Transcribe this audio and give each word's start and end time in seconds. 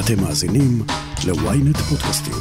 אתם 0.00 0.22
מאזינים 0.22 0.82
ל-ynet 1.26 1.78
פודקאסטים. 1.78 2.34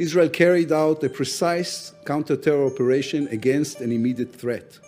Israel 0.00 0.28
carried 0.28 0.72
out 0.72 1.04
a 1.04 1.08
precise 1.18 1.92
counter-terror 2.06 2.64
operation 2.72 3.28
against 3.32 3.76
an 3.80 3.90
immediate 3.92 4.40
threat. 4.40 4.78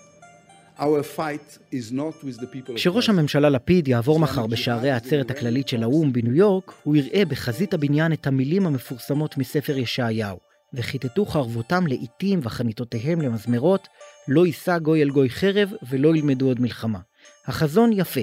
Our 0.78 1.02
fight 1.02 1.58
is 1.72 1.92
not 1.92 2.24
with 2.24 2.40
the 2.40 2.46
people 2.46 2.74
כשראש 2.74 3.08
הממשלה 3.08 3.50
לפיד 3.50 3.88
יעבור 3.88 4.18
מחר 4.18 4.46
בשערי 4.46 4.90
העצרת 4.90 5.30
הכללית 5.30 5.68
של 5.68 5.82
האו"ם 5.82 6.12
בניו 6.12 6.34
יורק, 6.34 6.72
הוא 6.82 6.96
יראה 6.96 7.24
בחזית 7.24 7.74
הבניין 7.74 8.12
את 8.12 8.26
המילים 8.26 8.66
המפורסמות 8.66 9.38
מספר 9.38 9.78
ישעיהו, 9.78 10.38
וכיתתו 10.74 11.24
חרבותם 11.24 11.86
לאיתים 11.86 12.40
וחניתותיהם 12.42 13.20
למזמרות, 13.20 13.88
לא 14.28 14.46
יישא 14.46 14.78
גוי 14.78 15.02
אל 15.02 15.10
גוי 15.10 15.30
חרב 15.30 15.72
ולא 15.90 16.16
ילמדו 16.16 16.46
עוד 16.46 16.60
מלחמה. 16.60 16.98
החזון 17.46 17.92
יפה, 17.92 18.20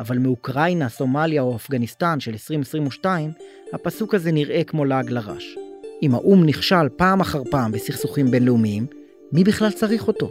אבל 0.00 0.18
מאוקראינה, 0.18 0.88
סומליה 0.88 1.42
או 1.42 1.56
אפגניסטן 1.56 2.20
של 2.20 2.30
2022, 2.30 3.30
הפסוק 3.72 4.14
הזה 4.14 4.32
נראה 4.32 4.64
כמו 4.64 4.84
לעג 4.84 5.10
לרש. 5.10 5.56
אם 6.02 6.14
האו"ם 6.14 6.46
נכשל 6.46 6.88
פעם 6.96 7.20
אחר 7.20 7.42
פעם 7.50 7.72
בסכסוכים 7.72 8.30
בינלאומיים, 8.30 8.86
מי 9.32 9.44
בכלל 9.44 9.70
צריך 9.70 10.08
אותו? 10.08 10.30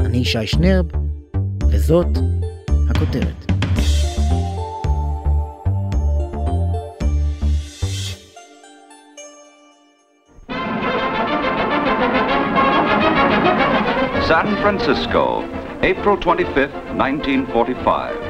אני 0.00 0.16
ישי 0.16 0.46
שנרב, 0.46 0.86
וזאת 1.70 2.06
הכותרת. 2.90 3.44
San 14.28 14.48
Francisco, 14.62 15.24
April 15.82 16.16
25th, 16.20 16.74
1945. 17.00 18.27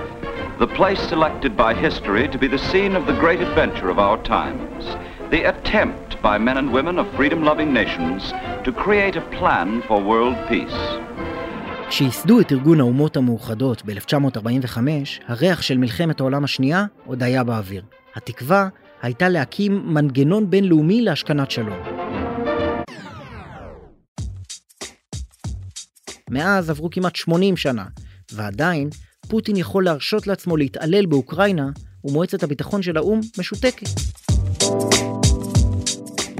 The 0.64 0.74
place 0.80 1.00
selected 1.14 1.52
by 1.56 1.72
history 1.86 2.26
to 2.32 2.38
be 2.42 2.48
the 2.48 2.62
scene 2.68 2.96
of 2.96 3.06
the 3.06 3.16
great 3.22 3.40
adventure 3.48 3.88
of 3.94 3.98
our 4.00 4.18
times. 4.34 4.82
The 5.30 5.42
attempt 5.52 6.20
by 6.20 6.36
men 6.36 6.56
and 6.60 6.72
women 6.72 6.98
of 6.98 7.06
freedom-loving 7.16 7.70
nations 7.72 8.20
to 8.64 8.72
create 8.72 9.14
a 9.14 9.24
plan 9.38 9.68
for 9.86 10.00
world 10.00 10.36
peace. 10.48 10.80
כשייסדו 11.88 12.40
את 12.40 12.52
ארגון 12.52 12.80
האומות 12.80 13.16
המאוחדות 13.16 13.82
ב-1945, 13.84 14.78
הריח 15.26 15.62
של 15.62 15.78
מלחמת 15.78 16.20
העולם 16.20 16.44
השנייה 16.44 16.84
עוד 17.06 17.22
היה 17.22 17.44
באוויר. 17.44 17.82
התקווה 18.14 18.68
הייתה 19.02 19.28
להקים 19.28 19.94
מנגנון 19.94 20.50
בינלאומי 20.50 21.02
להשכנת 21.02 21.50
שלום. 21.50 21.78
מאז 26.30 26.70
עברו 26.70 26.90
כמעט 26.90 27.16
80 27.16 27.56
שנה, 27.56 27.84
ועדיין 28.32 28.90
פוטין 29.28 29.56
יכול 29.56 29.84
להרשות 29.84 30.26
לעצמו 30.26 30.56
להתעלל 30.56 31.06
באוקראינה, 31.06 31.70
ומועצת 32.04 32.42
הביטחון 32.42 32.82
של 32.82 32.96
האו"ם 32.96 33.20
משותקת. 33.38 33.86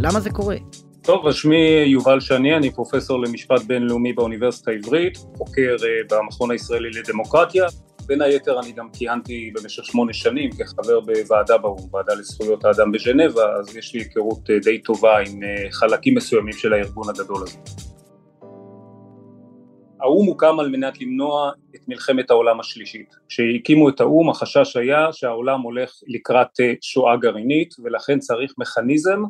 למה 0.00 0.20
זה 0.20 0.30
קורה? 0.30 0.56
טוב, 1.02 1.26
אז 1.26 1.34
שמי 1.34 1.84
יובל 1.86 2.20
שני, 2.20 2.56
אני 2.56 2.70
פרופסור 2.70 3.22
למשפט 3.22 3.62
בינלאומי 3.66 4.12
באוניברסיטה 4.12 4.70
העברית, 4.70 5.16
חוקר 5.16 5.76
אה, 5.82 6.18
במכון 6.18 6.50
הישראלי 6.50 6.90
לדמוקרטיה. 6.90 7.66
בין 8.06 8.22
היתר 8.22 8.60
אני 8.60 8.72
גם 8.72 8.88
כיהנתי 8.92 9.50
במשך 9.54 9.84
שמונה 9.84 10.12
שנים 10.12 10.50
כחבר 10.52 11.00
בוועדה 11.00 11.58
באו"ם, 11.58 11.94
ועדה 11.94 12.14
לזכויות 12.14 12.64
האדם 12.64 12.92
בז'נבה, 12.92 13.56
אז 13.60 13.76
יש 13.76 13.94
לי 13.94 14.00
היכרות 14.00 14.50
אה, 14.50 14.58
די 14.58 14.78
טובה 14.78 15.18
עם 15.18 15.42
אה, 15.42 15.70
חלקים 15.70 16.14
מסוימים 16.14 16.52
של 16.52 16.72
הארגון 16.72 17.08
הגדול 17.08 17.42
הזה. 17.42 17.87
האו"ם 20.00 20.26
הוקם 20.26 20.60
על 20.60 20.68
מנת 20.68 21.00
למנוע 21.00 21.50
את 21.74 21.88
מלחמת 21.88 22.30
העולם 22.30 22.60
השלישית. 22.60 23.16
כשהקימו 23.28 23.88
את 23.88 24.00
האו"ם 24.00 24.30
החשש 24.30 24.76
היה 24.76 25.12
שהעולם 25.12 25.60
הולך 25.60 25.92
לקראת 26.06 26.50
שואה 26.80 27.16
גרעינית 27.16 27.74
ולכן 27.84 28.18
צריך 28.18 28.54
מכניזם 28.58 29.22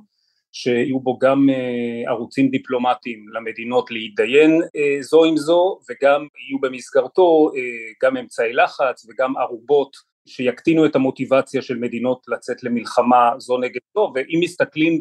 שיהיו 0.53 1.01
בו 1.01 1.19
גם 1.19 1.47
אה, 1.51 2.11
ערוצים 2.11 2.51
דיפלומטיים 2.51 3.29
למדינות 3.29 3.91
להתדיין 3.91 4.63
אה, 4.77 5.03
זו 5.03 5.25
עם 5.25 5.37
זו 5.37 5.79
וגם 5.91 6.21
יהיו 6.21 6.61
במסגרתו 6.61 7.51
אה, 7.57 7.61
גם 8.03 8.17
אמצעי 8.17 8.53
לחץ 8.53 9.07
וגם 9.09 9.37
ערובות 9.37 9.97
שיקטינו 10.27 10.87
את 10.87 10.97
המוטיבציה 10.97 11.63
של 11.63 11.77
מדינות 11.77 12.23
לצאת 12.29 12.63
למלחמה 12.63 13.31
זו 13.39 13.59
נגד 13.59 13.81
זו 13.95 14.13
ואם 14.15 14.41
מסתכלים 14.43 15.01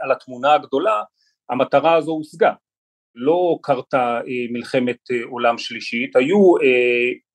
על 0.00 0.12
התמונה 0.12 0.54
הגדולה 0.54 1.02
המטרה 1.50 1.94
הזו 1.94 2.12
הושגה 2.12 2.52
לא 3.15 3.57
קרתה 3.61 4.19
מלחמת 4.51 4.97
עולם 5.29 5.57
שלישית 5.57 6.15
היו, 6.15 6.53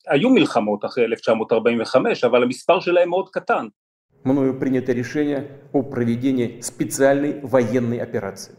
היו 0.09 0.31
מלחמות 0.31 0.85
אחרי 0.85 1.05
1945 1.05 2.25
אבל 2.25 2.43
המספר 2.43 2.81
שלהם 2.81 3.09
מאוד 3.09 3.29
קטן 3.29 3.67
мною 4.25 4.59
принято 4.59 4.93
решение 4.93 5.61
о 5.73 5.83
проведении 5.83 6.61
специальной 6.61 7.41
военной 7.43 7.99
операции. 7.99 8.55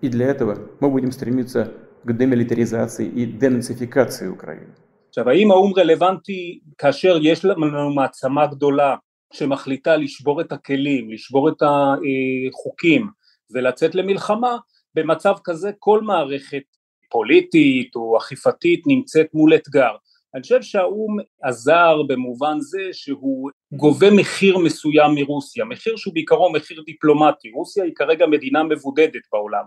И 0.00 0.08
для 0.08 0.26
этого 0.26 0.70
мы 0.80 0.90
будем 0.90 1.10
стремиться 1.10 1.72
к 2.04 2.12
демилитаризации 2.16 3.08
и 3.08 3.26
денацификации 3.26 4.28
Украины. 4.28 4.74
עכשיו 5.08 5.28
האם 5.28 5.50
האו"ם 5.50 5.72
רלוונטי 5.76 6.60
כאשר 6.78 7.18
יש 7.22 7.44
לנו 7.44 7.94
מעצמה 7.94 8.46
גדולה 8.46 8.96
שמחליטה 9.32 9.96
לשבור 9.96 10.40
את 10.40 10.52
הכלים, 10.52 11.10
לשבור 11.10 11.48
את 11.48 11.62
החוקים 11.62 13.08
ולצאת 13.54 13.94
למלחמה, 13.94 14.56
במצב 14.95 15.33
כזה 15.43 15.71
כל 15.79 16.01
מערכת 16.01 16.63
פוליטית 17.09 17.95
או 17.95 18.17
אכיפתית 18.17 18.87
נמצאת 18.87 19.27
מול 19.33 19.55
אתגר. 19.55 19.95
אני 20.35 20.41
חושב 20.41 20.61
שהאו"ם 20.61 21.17
עזר 21.43 22.01
במובן 22.07 22.59
זה 22.59 22.89
שהוא 22.91 23.49
גובה 23.73 24.11
מחיר 24.11 24.57
מסוים 24.57 25.15
מרוסיה, 25.15 25.65
מחיר 25.65 25.95
שהוא 25.95 26.13
בעיקרו 26.13 26.51
מחיר 26.51 26.83
דיפלומטי, 26.85 27.51
רוסיה 27.51 27.83
היא 27.83 27.93
כרגע 27.95 28.25
מדינה 28.25 28.63
מבודדת 28.63 29.21
בעולם. 29.31 29.63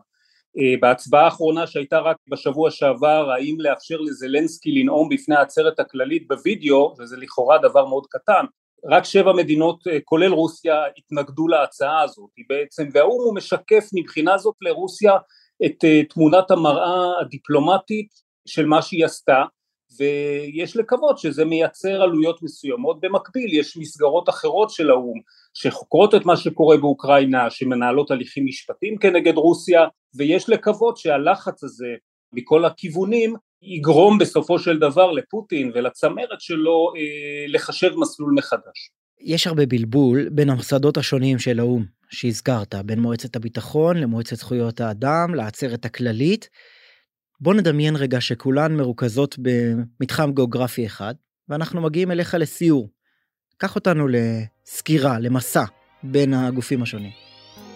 אה, 0.59 0.75
בהצבעה 0.81 1.25
האחרונה 1.25 1.66
שהייתה 1.66 1.98
רק 1.98 2.16
בשבוע 2.28 2.70
שעבר, 2.70 3.31
האם 3.31 3.56
לאפשר 3.60 3.97
לזלנסקי 4.00 4.72
לנאום 4.72 5.09
בפני 5.09 5.36
העצרת 5.36 5.81
הכללית 5.81 6.28
בווידאו, 6.28 6.94
וזה 6.98 7.16
לכאורה 7.16 7.59
דבר 7.59 7.86
מאוד 7.86 8.06
קטן, 8.10 8.44
רק 8.84 9.04
שבע 9.04 9.32
מדינות 9.32 9.87
אה, 9.87 9.98
כולל 10.04 10.32
רוסיה 10.32 10.82
התנגדו 10.98 11.48
להצעה 11.48 12.03
הזאת 12.03 12.31
בעצם, 12.48 12.88
והאו"ם 12.92 13.25
הוא 13.25 13.34
משקף 13.34 13.88
מבחינה 13.94 14.38
זאת 14.38 14.54
לרוסיה 14.60 15.12
את 15.66 15.84
אה, 15.84 16.04
תמונת 16.04 16.50
המראה 16.50 17.20
הדיפלומטית 17.20 18.09
של 18.48 18.66
מה 18.66 18.82
שהיא 18.82 19.04
עשתה 19.04 19.44
ויש 19.98 20.76
לקוות 20.76 21.19
שזה 21.19 21.44
מייצר 21.44 22.03
עלויות 22.03 22.42
מסוימות. 22.42 23.00
במקביל 23.00 23.54
יש 23.54 23.76
מסגרות 23.76 24.28
אחרות 24.28 24.70
של 24.70 24.91
האו"ם 24.91 25.20
שחוקרות 25.54 26.15
את 26.15 26.25
מה 26.25 26.36
שקורה 26.36 26.76
באוקראינה, 26.76 27.50
שמנהלות 27.50 28.10
הליכים 28.10 28.47
משפטיים 28.47 28.98
כנגד 28.98 29.36
רוסיה, 29.36 29.86
ויש 30.16 30.48
לקוות 30.48 30.97
שהלחץ 30.97 31.65
הזה 31.65 31.94
מכל 32.32 32.65
הכיוונים 32.65 33.36
יגרום 33.62 34.18
בסופו 34.18 34.58
של 34.58 34.78
דבר 34.78 35.12
לפוטין 35.12 35.72
ולצמרת 35.74 36.40
שלו 36.40 36.92
אה, 36.96 37.44
לחשב 37.48 37.90
מסלול 37.96 38.34
מחדש. 38.36 38.90
יש 39.20 39.46
הרבה 39.46 39.66
בלבול 39.66 40.28
בין 40.28 40.50
המוסדות 40.50 40.96
השונים 40.96 41.38
של 41.38 41.60
האו"ם 41.60 41.84
שהזכרת, 42.10 42.74
בין 42.74 43.00
מועצת 43.00 43.36
הביטחון 43.36 43.96
למועצת 43.96 44.36
זכויות 44.36 44.80
האדם, 44.80 45.34
לעצרת 45.34 45.84
הכללית. 45.84 46.48
בוא 47.40 47.54
נדמיין 47.54 47.96
רגע 47.96 48.20
שכולן 48.20 48.76
מרוכזות 48.76 49.36
במתחם 49.38 50.32
גיאוגרפי 50.34 50.86
אחד, 50.86 51.14
ואנחנו 51.48 51.82
מגיעים 51.82 52.10
אליך 52.10 52.34
לסיור. 52.38 52.90
קח 53.56 53.74
אותנו 53.74 54.06
לסקירה, 54.08 55.18
למסע, 55.18 55.64
בין 56.02 56.34
הגופים 56.34 56.82
השונים. 56.82 57.25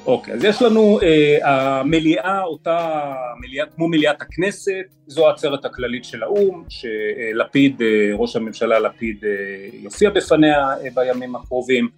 אוקיי, 0.07 0.35
אז 0.35 0.45
יש 0.45 0.63
לנו 0.63 1.01
אה, 1.03 1.39
המליאה, 1.81 2.43
אותה 2.43 3.13
מליאה, 3.41 3.67
כמו 3.67 3.89
מליאת 3.89 4.23
הכנסת, 4.23 4.85
זו 5.07 5.29
העצרת 5.29 5.65
הכללית 5.65 6.05
של 6.05 6.23
האו"ם, 6.23 6.65
שלפיד, 6.69 7.83
אה, 7.83 8.11
ראש 8.15 8.37
הממשלה 8.37 8.79
לפיד 8.79 9.25
אה, 9.25 9.31
יופיע 9.73 10.11
בפניה 10.11 10.69
אה, 10.69 10.89
בימים 10.95 11.37
הקרובים. 11.37 11.89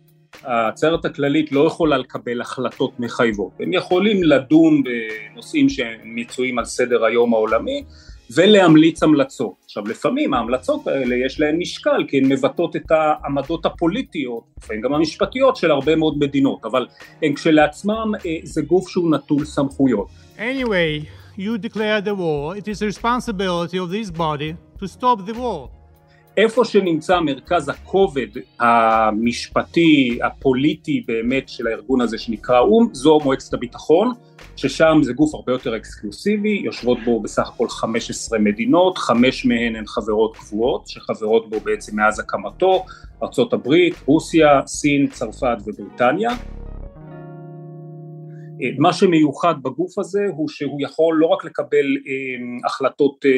העצרת 0.43 1.05
הכללית 1.05 1.53
לא 1.53 1.67
יכולה 1.67 1.99
לקבל 1.99 2.41
החלטות 2.41 3.01
מחייבות, 3.01 3.53
הם 3.61 3.73
יכולים 3.73 4.25
לדון 4.25 4.83
בנושאים 4.83 5.69
שמצויים 5.69 6.59
על 6.59 6.65
סדר 6.65 7.05
היום 7.05 7.35
העולמי 7.35 7.85
ולהמליץ 8.35 9.03
המלצות. 9.03 9.55
עכשיו 9.65 9.89
לפעמים 9.89 10.35
ההמלצות 10.35 10.87
האלה 10.87 11.17
יש 11.27 11.41
להן 11.41 11.59
משקל 11.59 12.05
כי 12.09 12.19
הן 12.19 12.25
מבטאות 12.25 12.77
את 12.77 12.91
העמדות 12.91 13.67
הפוליטיות, 13.67 14.45
לפעמים 14.59 14.83
גם 14.83 14.95
המשפטיות 14.95 15.57
של 15.57 15.71
הרבה 15.71 15.97
מאוד 15.97 16.19
מדינות, 16.19 16.65
אבל 16.65 16.87
הן 17.23 17.35
כשלעצמם 17.35 18.13
אה, 18.27 18.37
זה 18.43 18.63
גוף 18.63 18.89
שהוא 18.89 19.11
נטול 19.11 19.45
סמכויות. 19.45 20.07
Anyway, 20.39 21.07
you 21.39 21.59
declare 21.59 22.01
the 22.01 22.15
war, 22.15 22.57
it 22.57 22.69
is 22.69 22.79
the 22.79 22.87
responsibility 22.87 23.79
of 23.79 23.91
this 23.91 24.11
body 24.11 24.57
to 24.81 24.87
stop 24.89 25.27
the 25.27 25.35
war. 25.35 25.69
איפה 26.37 26.65
שנמצא 26.65 27.21
מרכז 27.21 27.69
הכובד 27.69 28.27
המשפטי, 28.61 30.19
הפוליטי 30.23 31.05
באמת 31.07 31.49
של 31.49 31.67
הארגון 31.67 32.01
הזה 32.01 32.19
שנקרא 32.19 32.61
או"ם, 32.61 32.89
זו 32.93 33.19
מועצת 33.25 33.55
הביטחון, 33.55 34.13
ששם 34.57 34.99
זה 35.03 35.13
גוף 35.13 35.35
הרבה 35.35 35.53
יותר 35.53 35.77
אקסקלוסיבי, 35.77 36.61
יושבות 36.65 36.99
בו 37.05 37.21
בסך 37.21 37.49
הכל 37.49 37.69
15 37.69 38.39
מדינות, 38.39 38.99
חמש 38.99 39.47
מהן 39.47 39.77
הן 39.77 39.87
חברות 39.87 40.37
קבועות, 40.37 40.87
שחברות 40.87 41.51
בו 41.51 41.61
בעצם 41.61 41.97
מאז 41.97 42.21
הקמתו, 42.21 42.85
ארה"ב, 43.23 43.69
רוסיה, 44.07 44.61
סין, 44.67 45.07
צרפת 45.07 45.57
ובריטניה. 45.67 46.31
מה 48.79 48.93
שמיוחד 48.93 49.55
בגוף 49.63 49.99
הזה 49.99 50.21
הוא 50.37 50.49
שהוא 50.49 50.79
יכול 50.83 51.17
לא 51.17 51.27
רק 51.27 51.45
לקבל 51.45 51.87
אה, 52.07 52.67
החלטות 52.67 53.27
אה, 53.27 53.31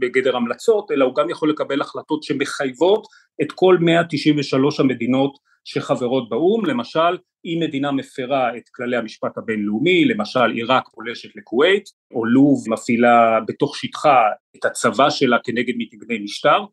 בגדר 0.00 0.36
המלצות, 0.36 0.90
אלא 0.90 1.04
הוא 1.04 1.14
גם 1.14 1.30
יכול 1.30 1.50
לקבל 1.50 1.80
החלטות 1.80 2.22
שמחייבות 2.22 3.06
את 3.42 3.52
כל 3.52 3.76
193 3.80 4.80
המדינות 4.80 5.38
שחברות 5.68 6.28
באו"ם, 6.28 6.66
למשל 6.66 7.18
אם 7.44 7.58
מדינה 7.62 7.92
מפרה 7.92 8.56
את 8.56 8.62
כללי 8.74 8.96
המשפט 8.96 9.38
הבינלאומי, 9.38 10.04
למשל 10.04 10.50
עיראק 10.50 10.88
פולשת 10.94 11.36
לכווית, 11.36 11.84
או 12.14 12.24
לוב 12.24 12.64
מפעילה 12.68 13.38
בתוך 13.48 13.76
שטחה 13.76 14.22
את 14.56 14.64
הצבא 14.64 15.10
שלה 15.10 15.36
כנגד 15.44 15.74
מתנגדי 15.78 16.18
משטר, 16.18 16.64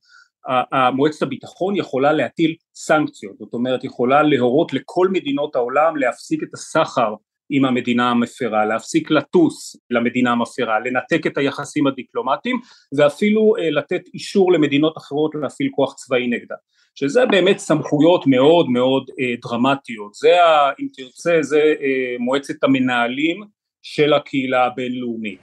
מועצת 0.93 1.21
הביטחון 1.21 1.75
יכולה 1.75 2.13
להטיל 2.13 2.55
סנקציות, 2.75 3.37
זאת 3.37 3.53
אומרת 3.53 3.83
יכולה 3.83 4.23
להורות 4.23 4.73
לכל 4.73 5.07
מדינות 5.11 5.55
העולם 5.55 5.97
להפסיק 5.97 6.43
את 6.43 6.53
הסחר 6.53 7.13
עם 7.49 7.65
המדינה 7.65 8.11
המפרה, 8.11 8.65
להפסיק 8.65 9.11
לטוס 9.11 9.75
למדינה 9.89 10.31
המפרה, 10.31 10.79
לנתק 10.79 11.27
את 11.27 11.37
היחסים 11.37 11.87
הדיפלומטיים 11.87 12.59
ואפילו 12.97 13.55
אה, 13.59 13.69
לתת 13.69 14.01
אישור 14.13 14.51
למדינות 14.51 14.97
אחרות 14.97 15.31
להפעיל 15.41 15.69
כוח 15.75 15.93
צבאי 15.93 16.27
נגדה, 16.27 16.55
שזה 16.95 17.25
באמת 17.25 17.57
סמכויות 17.57 18.27
מאוד 18.27 18.69
מאוד 18.69 19.03
אה, 19.19 19.33
דרמטיות, 19.41 20.13
זה 20.13 20.43
ה, 20.43 20.71
אם 20.79 20.87
תרצה 20.93 21.37
זה 21.41 21.73
אה, 21.81 22.15
מועצת 22.19 22.63
המנהלים 22.63 23.43
של 23.81 24.13
הקהילה 24.13 24.65
הבינלאומית. 24.65 25.39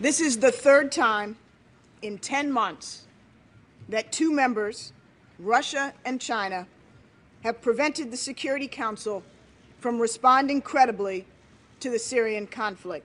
This 0.00 0.20
is 0.20 0.36
the 0.36 0.52
third 0.52 0.92
time 0.92 1.34
in 2.02 2.18
10 2.18 2.52
months 2.52 3.08
that 3.88 4.12
two 4.12 4.32
members, 4.32 4.92
Russia 5.40 5.92
and 6.04 6.20
China, 6.20 6.66
have 7.44 7.60
prevented 7.60 8.12
the 8.12 8.16
Security 8.16 8.68
Council 8.68 9.22
from 9.80 10.00
responding 10.00 10.60
credibly 10.60 11.24
to 11.80 11.90
the 11.90 11.98
Syrian 11.98 12.46
conflict. 12.46 13.04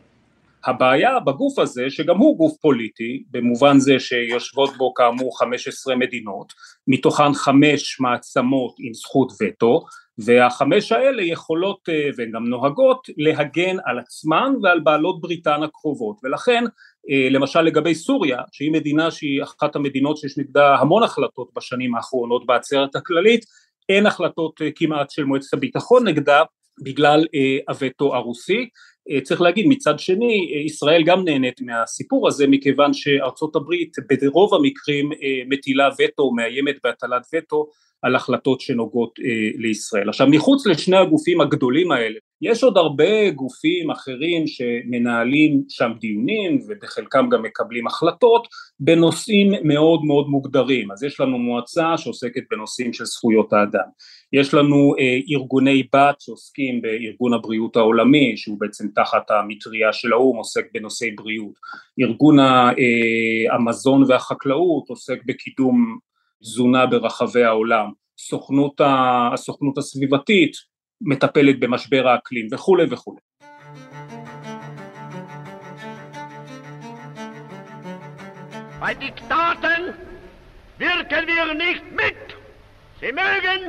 הבעיה 0.66 1.20
בגוף 1.20 1.60
הזה 1.60 1.90
שגם 1.90 2.18
הוא 2.18 2.38
גוף 2.38 2.58
פוליטי 2.62 3.24
במובן 3.32 3.80
זה 3.80 4.00
שיושבות 4.00 4.78
בו 4.78 4.94
כאמור 4.94 5.40
15 5.40 5.96
מדינות 5.96 6.54
מתוכן 6.88 7.34
חמש 7.34 8.00
מעצמות 8.00 8.76
עם 8.80 8.94
זכות 8.94 9.32
וטו 9.42 9.86
והחמש 10.18 10.92
האלה 10.92 11.24
יכולות 11.24 11.90
אה, 11.90 12.10
והן 12.18 12.32
גם 12.32 12.46
נוהגות 12.46 13.08
להגן 13.18 13.78
על 13.86 14.00
עצמן 14.00 14.54
ועל 14.64 14.80
בעלות 14.80 15.22
בריתן 15.22 15.64
הקרובות 15.64 16.18
ולכן 16.24 16.64
אה, 17.10 17.28
למשל 17.32 17.62
לגבי 17.62 17.96
סוריה 17.96 18.42
שהיא 18.52 18.72
מדינה 18.72 19.12
שהיא 19.12 19.44
אחת 19.44 19.76
המדינות 19.76 20.18
שיש 20.18 20.38
נגדה 20.38 20.76
המון 20.76 21.04
החלטות 21.04 21.50
בשנים 21.56 21.96
האחרונות 21.96 22.46
בעצרת 22.46 22.96
הכללית 22.96 23.46
אין 23.90 24.06
החלטות 24.06 24.62
אה, 24.62 24.70
כמעט 24.76 25.10
של 25.10 25.24
מועצת 25.24 25.54
הביטחון 25.54 26.08
נגדה 26.08 26.44
בגלל 26.82 27.26
אה, 27.36 27.58
הווטו 27.70 28.16
הרוסי. 28.16 28.70
אה, 29.10 29.22
צריך 29.22 29.42
להגיד 29.42 29.66
מצד 29.68 30.00
שני 30.00 30.52
אה, 30.54 30.60
ישראל 30.60 31.04
גם 31.04 31.24
נהנית 31.26 31.62
מהסיפור 31.62 32.28
הזה 32.28 32.48
מכיוון 32.48 32.94
שארצות 32.94 33.56
הברית 33.56 33.96
ברוב 34.10 34.54
המקרים 34.54 35.10
מטילה 35.50 35.90
וטו 36.00 36.32
מאיימת 36.32 36.76
בהטלת 36.84 37.22
וטו 37.34 37.70
על 38.04 38.16
החלטות 38.16 38.62
שנוגעות 38.62 39.20
לישראל. 39.58 40.10
עכשיו 40.10 40.28
מחוץ 40.28 40.66
לשני 40.66 40.98
הגופים 40.98 41.42
הגדולים 41.42 41.92
האלה 41.92 42.20
יש 42.44 42.64
עוד 42.64 42.78
הרבה 42.78 43.32
גופים 43.32 43.92
אחרים 43.92 44.48
שמנהלים 44.48 45.64
שם 45.70 45.92
דיונים 46.00 46.60
ובחלקם 46.68 47.30
גם 47.30 47.42
מקבלים 47.42 47.88
החלטות 47.88 48.48
בנושאים 48.80 49.52
מאוד 49.64 50.04
מאוד 50.04 50.28
מוגדרים. 50.28 50.92
אז 50.92 51.04
יש 51.04 51.20
לנו 51.20 51.38
מועצה 51.38 51.98
שעוסקת 51.98 52.44
בנושאים 52.52 52.94
של 52.94 53.06
זכויות 53.06 53.54
האדם. 53.54 53.88
יש 54.34 54.54
לנו 54.54 54.94
אה, 55.00 55.18
ארגוני 55.30 55.84
בת 55.96 56.16
שעוסקים 56.22 56.82
בארגון 56.82 57.34
הבריאות 57.34 57.76
העולמי 57.76 58.38
שהוא 58.38 58.60
בעצם 58.60 58.88
תחת 58.96 59.32
המטריה 59.32 59.94
של 59.94 60.14
האו"ם 60.14 60.38
עוסק 60.38 60.66
בנושאי 60.74 61.12
בריאות. 61.12 61.54
ארגון 62.02 62.40
אה, 62.40 62.74
המזון 63.56 64.04
והחקלאות 64.08 64.90
עוסק 64.90 65.20
בקידום 65.26 65.98
תזונה 66.44 66.86
ברחבי 66.86 67.44
העולם 67.44 67.90
סוכנות 68.18 68.82
הסוכנות 69.34 69.78
הסביבתית 69.78 70.54
מטפלת 71.02 71.60
במשבר 71.60 72.08
האקלים 72.08 72.48
וכולי 72.52 72.86
וכולי. 72.90 73.22
Bei 78.82 78.94
Diktaten 79.06 79.84
wirken 80.84 81.24
wir 81.32 81.46
nicht 81.66 81.86
mit. 82.02 82.24
Sie 83.00 83.14
mögen 83.22 83.62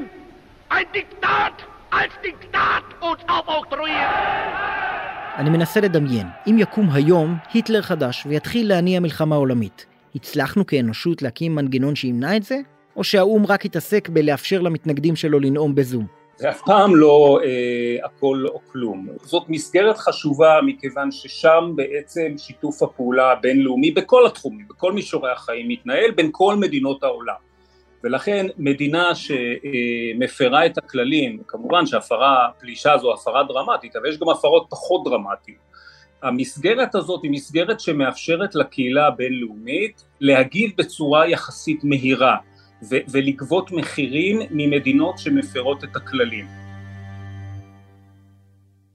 ein 0.77 0.87
Diktat 0.97 1.57
als 1.99 2.13
Diktat 2.27 2.87
uns 3.09 3.23
aufoktroyieren. 3.29 4.75
אני 5.39 5.51
מנסה 5.51 5.81
לדמיין, 5.81 6.27
אם 6.47 6.57
יקום 6.59 6.91
היום 6.91 7.37
היטלר 7.53 7.83
חדש 7.83 8.27
ויתחיל 8.27 8.69
להניע 8.69 9.01
מלחמה 9.01 9.37
עולמית, 9.37 9.87
הצלחנו 10.15 10.67
כאנושות 10.67 11.23
להקים 11.23 11.55
מנגנון 11.55 11.95
שימנע 11.95 12.37
את 12.37 12.43
זה? 12.43 12.59
או 12.97 13.05
שהאו"ם 13.05 13.47
רק 13.47 13.65
יתעסק 13.65 14.09
בלאפשר 14.09 14.61
למתנגדים 14.61 15.17
שלו 15.17 15.41
לנאום 15.41 15.75
בזום? 15.75 16.07
זה 16.37 16.51
אף 16.51 16.63
פעם 16.67 16.97
לא 16.97 17.39
אה, 17.45 18.07
הכל 18.07 18.45
או 18.49 18.61
כלום. 18.73 19.09
זאת 19.23 19.49
מסגרת 19.49 19.99
חשובה 19.99 20.61
מכיוון 20.67 21.11
ששם 21.11 21.73
בעצם 21.75 22.35
שיתוף 22.39 22.83
הפעולה 22.83 23.33
הבינלאומי 23.33 23.91
בכל 23.91 24.27
התחומים, 24.27 24.67
בכל 24.69 24.93
מישורי 24.93 25.33
החיים 25.33 25.69
מתנהל 25.69 26.11
בין 26.11 26.29
כל 26.33 26.57
מדינות 26.57 27.03
העולם. 27.03 27.35
ולכן 28.05 28.47
מדינה 28.59 29.13
שמפרה 29.15 30.67
את 30.67 30.79
הכללים, 30.79 31.43
כמובן 31.47 31.87
שהפרה, 31.87 32.49
פלישה 32.61 32.99
זו 32.99 33.13
הפרה 33.13 33.43
דרמטית, 33.45 33.97
אבל 33.97 34.09
יש 34.09 34.19
גם 34.19 34.29
הפרות 34.29 34.67
פחות 34.71 35.05
דרמטיות. 35.05 35.74
המסגרת 36.25 36.95
הזאת 36.95 37.23
היא 37.23 37.31
מסגרת 37.31 37.81
שמאפשרת 37.81 38.55
לקהילה 38.55 39.07
הבינלאומית 39.07 40.05
להגיב 40.21 40.71
בצורה 40.77 41.29
יחסית 41.29 41.85
מהירה. 41.85 42.37
ו- 42.91 43.05
ולגבות 43.09 43.73
מחירים 43.73 44.39
ממדינות 44.51 45.19
שמפרות 45.19 45.85
את 45.85 45.97
הכללים. 45.97 46.47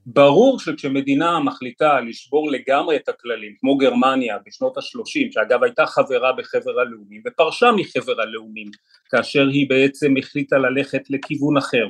ברור 0.06 0.60
שכשמדינה 0.60 1.40
מחליטה 1.40 2.00
לשבור 2.00 2.50
לגמרי 2.50 2.96
את 2.96 3.08
הכללים, 3.08 3.54
כמו 3.60 3.76
גרמניה 3.76 4.36
בשנות 4.46 4.78
ה-30, 4.78 5.32
שאגב 5.32 5.62
הייתה 5.62 5.86
חברה 5.86 6.32
בחבר 6.32 6.80
הלאומים 6.80 7.22
ופרשה 7.26 7.70
מחבר 7.76 8.20
הלאומים, 8.20 8.70
כאשר 9.10 9.48
היא 9.48 9.68
בעצם 9.68 10.14
החליטה 10.18 10.58
ללכת 10.58 11.02
לכיוון 11.10 11.56
אחר, 11.56 11.88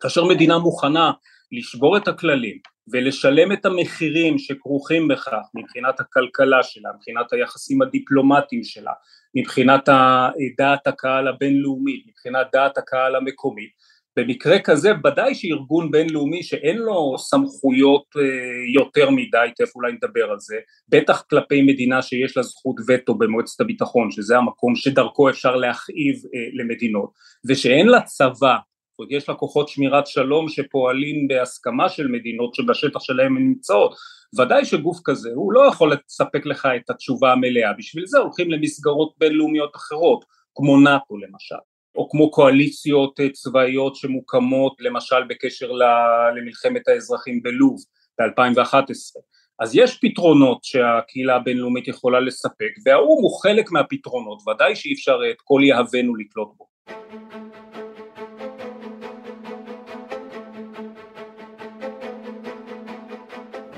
כאשר 0.00 0.24
מדינה 0.24 0.58
מוכנה 0.58 1.12
לשבור 1.52 1.96
את 1.96 2.08
הכללים 2.08 2.58
ולשלם 2.92 3.52
את 3.52 3.66
המחירים 3.66 4.38
שכרוכים 4.38 5.08
בכך 5.08 5.42
מבחינת 5.54 6.00
הכלכלה 6.00 6.62
שלה, 6.62 6.90
מבחינת 6.96 7.32
היחסים 7.32 7.82
הדיפלומטיים 7.82 8.64
שלה, 8.64 8.92
מבחינת 9.34 9.88
דעת 10.58 10.86
הקהל 10.86 11.28
הבינלאומית, 11.28 12.04
מבחינת 12.08 12.46
דעת 12.52 12.78
הקהל 12.78 13.16
המקומית, 13.16 13.70
במקרה 14.16 14.58
כזה 14.58 14.90
ודאי 15.04 15.34
שארגון 15.34 15.90
בינלאומי 15.90 16.42
שאין 16.42 16.76
לו 16.76 17.14
סמכויות 17.18 18.04
אה, 18.16 18.22
יותר 18.74 19.10
מדי, 19.10 19.48
תכף 19.56 19.76
אולי 19.76 19.92
נדבר 19.92 20.30
על 20.30 20.40
זה, 20.40 20.56
בטח 20.88 21.22
כלפי 21.30 21.62
מדינה 21.62 22.02
שיש 22.02 22.36
לה 22.36 22.42
זכות 22.42 22.76
וטו 22.88 23.14
במועצת 23.14 23.60
הביטחון, 23.60 24.10
שזה 24.10 24.36
המקום 24.36 24.74
שדרכו 24.74 25.30
אפשר 25.30 25.56
להכאיב 25.56 26.16
אה, 26.34 26.40
למדינות, 26.52 27.10
ושאין 27.48 27.86
לה 27.86 28.00
צבא, 28.00 28.56
זאת 28.92 28.98
אומרת 28.98 29.12
יש 29.12 29.28
לה 29.28 29.34
כוחות 29.34 29.68
שמירת 29.68 30.06
שלום 30.06 30.48
שפועלים 30.48 31.28
בהסכמה 31.28 31.88
של 31.88 32.08
מדינות 32.08 32.54
שבשטח 32.54 33.00
שלהם 33.00 33.36
הן 33.36 33.42
נמצאות, 33.42 33.94
ודאי 34.38 34.64
שגוף 34.64 35.00
כזה 35.04 35.30
הוא 35.34 35.52
לא 35.52 35.66
יכול 35.68 35.92
לספק 35.92 36.46
לך 36.46 36.68
את 36.76 36.90
התשובה 36.90 37.32
המלאה, 37.32 37.72
בשביל 37.78 38.06
זה 38.06 38.18
הולכים 38.18 38.50
למסגרות 38.50 39.14
בינלאומיות 39.18 39.76
אחרות, 39.76 40.24
כמו 40.54 40.80
נאט"ו 40.80 41.16
למשל, 41.18 41.54
או 41.96 42.08
כמו 42.10 42.30
קואליציות 42.30 43.20
אה, 43.20 43.28
צבאיות 43.28 43.96
שמוקמות 43.96 44.76
למשל 44.80 45.24
בקשר 45.28 45.70
למלחמת 46.36 46.88
האזרחים 46.88 47.42
בלוב 47.42 47.76
ב-2011. 48.20 49.20
אז 49.60 49.76
יש 49.76 49.98
פתרונות 50.02 50.64
שהקהילה 50.64 51.36
הבינלאומית 51.36 51.88
יכולה 51.88 52.20
לספק, 52.20 52.72
והאו"ם 52.86 53.22
הוא 53.22 53.40
חלק 53.42 53.70
מהפתרונות, 53.70 54.38
ודאי 54.48 54.76
שאי 54.76 54.92
אפשר 54.92 55.18
את 55.30 55.40
כל 55.44 55.60
יהבנו 55.64 56.16
לקלוט 56.16 56.48
בו. 56.56 56.66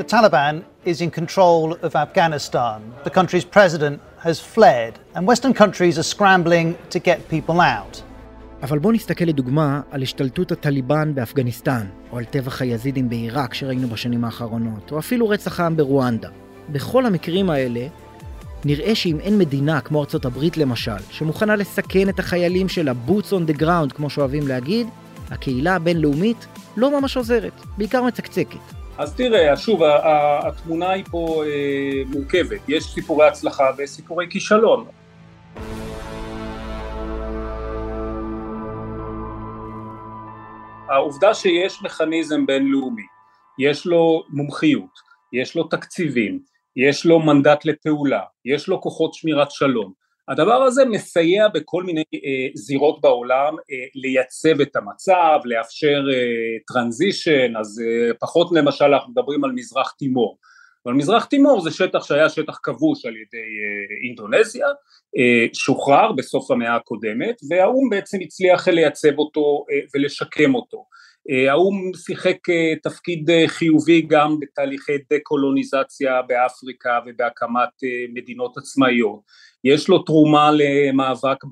The 0.04 0.16
Taliban 0.16 0.54
is 0.84 1.00
in 1.00 1.10
control 1.20 1.64
of 1.86 1.96
Afghanistan. 1.96 2.78
The 3.04 3.14
country's 3.18 3.46
president 3.56 3.96
has 4.26 4.38
fled, 4.54 4.92
and 5.14 5.26
Western 5.26 5.54
countries 5.62 5.98
are 5.98 6.08
scrambling 6.14 6.76
to 6.90 6.98
get 6.98 7.18
people 7.30 7.60
out. 7.60 8.02
אבל 8.62 8.78
בואו 8.78 8.92
נסתכל 8.92 9.24
לדוגמה 9.24 9.80
על 9.90 10.02
השתלטות 10.02 10.52
הטליבן 10.52 11.14
באפגניסטן, 11.14 11.86
או 12.12 12.18
על 12.18 12.24
טבח 12.24 12.62
היזידים 12.62 13.08
בעיראק 13.08 13.54
שראינו 13.54 13.88
בשנים 13.88 14.24
האחרונות, 14.24 14.92
או 14.92 14.98
אפילו 14.98 15.28
רצח 15.28 15.60
העם 15.60 15.76
ברואנדה. 15.76 16.28
בכל 16.68 17.06
המקרים 17.06 17.50
האלה, 17.50 17.86
נראה 18.64 18.94
שאם 18.94 19.20
אין 19.20 19.38
מדינה, 19.38 19.80
כמו 19.80 20.00
ארצות 20.00 20.24
הברית 20.24 20.56
למשל, 20.56 20.98
שמוכנה 21.10 21.56
לסכן 21.56 22.08
את 22.08 22.18
החיילים 22.18 22.68
שלה, 22.68 22.92
boots 23.08 23.30
on 23.30 23.50
the 23.50 23.60
ground, 23.60 23.94
כמו 23.94 24.10
שאוהבים 24.10 24.48
להגיד, 24.48 24.86
הקהילה 25.30 25.74
הבינלאומית 25.74 26.46
לא 26.76 27.00
ממש 27.00 27.16
עוזרת, 27.16 27.60
בעיקר 27.78 28.02
מצקצקת. 28.02 28.83
אז 28.98 29.14
תראה, 29.14 29.56
שוב, 29.56 29.82
התמונה 30.42 30.90
היא 30.90 31.04
פה 31.10 31.44
אה, 31.46 32.02
מורכבת. 32.06 32.60
יש 32.68 32.84
סיפורי 32.84 33.26
הצלחה 33.26 33.70
ויש 33.76 33.90
סיפורי 33.90 34.26
כישלון. 34.30 34.86
העובדה 40.88 41.34
שיש 41.34 41.82
מכניזם 41.82 42.46
בינלאומי, 42.46 43.02
יש 43.58 43.86
לו 43.86 44.24
מומחיות, 44.28 44.98
יש 45.32 45.56
לו 45.56 45.64
תקציבים, 45.64 46.38
יש 46.76 47.06
לו 47.06 47.20
מנדט 47.20 47.64
לפעולה, 47.64 48.22
יש 48.44 48.68
לו 48.68 48.80
כוחות 48.80 49.14
שמירת 49.14 49.50
שלום, 49.50 49.92
הדבר 50.28 50.62
הזה 50.62 50.84
מסייע 50.84 51.48
בכל 51.48 51.82
מיני 51.82 52.04
אה, 52.14 52.48
זירות 52.54 53.00
בעולם 53.00 53.54
אה, 53.70 53.76
לייצב 53.94 54.60
את 54.60 54.76
המצב, 54.76 55.38
לאפשר 55.44 56.02
טרנזישן, 56.66 57.56
אה, 57.56 57.60
אז 57.60 57.82
אה, 57.86 58.14
פחות 58.20 58.52
למשל 58.52 58.84
אנחנו 58.84 59.12
מדברים 59.12 59.44
על 59.44 59.52
מזרח 59.52 59.90
תימור, 59.90 60.38
אבל 60.86 60.94
מזרח 60.94 61.24
תימור 61.24 61.60
זה 61.60 61.70
שטח 61.70 62.04
שהיה 62.04 62.28
שטח 62.28 62.58
כבוש 62.62 63.06
על 63.06 63.12
ידי 63.16 63.36
אה, 63.36 64.06
אינדונזיה, 64.08 64.66
אה, 65.16 65.46
שוחרר 65.52 66.12
בסוף 66.12 66.50
המאה 66.50 66.76
הקודמת 66.76 67.36
והאו"ם 67.50 67.90
בעצם 67.90 68.18
הצליח 68.20 68.68
לייצב 68.68 69.18
אותו 69.18 69.64
אה, 69.70 69.80
ולשקם 69.94 70.54
אותו. 70.54 70.86
אה, 71.30 71.52
האו"ם 71.52 71.94
שיחק 71.94 72.50
אה, 72.50 72.72
תפקיד 72.82 73.30
אה, 73.30 73.44
חיובי 73.46 74.02
גם 74.02 74.40
בתהליכי 74.40 74.92
דה-קולוניזציה 75.10 76.22
באפריקה 76.22 77.00
ובהקמת 77.06 77.68
מדינות 78.14 78.56
עצמאיות, 78.56 79.20
יש 79.64 79.88
לו 79.88 80.02
תרומה 80.02 80.50
למאבק 80.52 81.44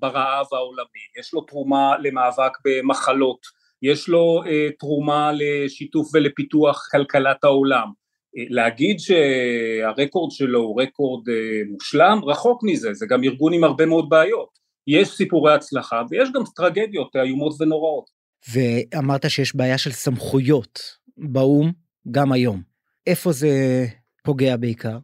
ברעב 0.00 0.46
העולמי, 0.52 1.04
יש 1.20 1.34
לו 1.34 1.40
תרומה 1.40 1.94
למאבק 1.98 2.52
במחלות, 2.64 3.38
יש 3.82 4.08
לו 4.08 4.42
תרומה 4.78 5.32
לשיתוף 5.34 6.10
ולפיתוח 6.14 6.88
כלכלת 6.90 7.44
העולם. 7.44 7.86
להגיד 8.34 8.96
שהרקורד 9.00 10.30
שלו 10.30 10.60
הוא 10.60 10.82
רקורד 10.82 11.24
מושלם, 11.70 12.20
רחוק 12.26 12.62
מזה, 12.64 12.94
זה 12.94 13.06
גם 13.06 13.24
ארגון 13.24 13.52
עם 13.52 13.64
הרבה 13.64 13.86
מאוד 13.86 14.08
בעיות. 14.08 14.48
יש 14.86 15.08
סיפורי 15.08 15.54
הצלחה 15.54 16.02
ויש 16.10 16.28
גם 16.34 16.42
טרגדיות 16.56 17.16
איומות 17.16 17.52
ונוראות. 17.60 18.19
ואמרת 18.48 19.30
שיש 19.30 19.56
בעיה 19.56 19.78
של 19.78 19.90
סמכויות 19.90 20.80
באו"ם 21.16 21.72
גם 22.10 22.32
היום. 22.32 22.62
איפה 23.06 23.32
זה 23.32 23.48
פוגע 24.24 24.56
בעיקר? 24.56 24.98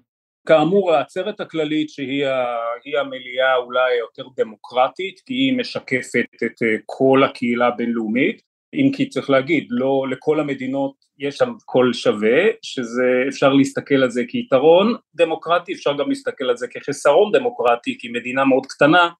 כאמור 0.47 0.93
העצרת 0.93 1.41
הכללית 1.41 1.91
שהיא 1.91 2.99
המליאה 3.01 3.57
אולי 3.57 3.93
היותר 3.93 4.23
דמוקרטית 4.37 5.21
כי 5.27 5.35
היא 5.35 5.59
משקפת 5.59 6.27
את 6.45 6.63
אה, 6.63 6.77
כל 6.87 7.23
הקהילה 7.25 7.67
הבינלאומית 7.67 8.43
אם 8.75 8.91
כי 8.97 9.09
צריך 9.09 9.31
להגיד 9.31 9.67
לא 9.71 10.07
לכל 10.11 10.41
המדינות 10.41 10.95
יש 11.19 11.37
שם 11.37 11.53
קול 11.65 11.93
שווה 11.93 12.43
שזה 12.63 13.25
אפשר 13.29 13.53
להסתכל 13.53 13.95
על 13.95 14.11
זה 14.11 14.23
כיתרון 14.29 14.95
דמוקרטי 15.15 15.73
אפשר 15.73 15.97
גם 15.99 16.09
להסתכל 16.09 16.45
על 16.45 16.57
זה 16.57 16.67
כחסרון 16.69 17.33
דמוקרטי 17.33 17.97
כי 17.99 18.09
מדינה 18.09 18.45
מאוד 18.45 18.67
קטנה 18.67 19.03
אה, 19.03 19.11